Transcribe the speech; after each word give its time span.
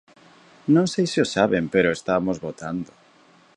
Non 0.75 0.85
sei 0.93 1.05
se 1.13 1.19
o 1.25 1.27
saben, 1.35 1.65
pero 1.73 1.95
estamos 1.97 2.37
votando. 2.47 2.91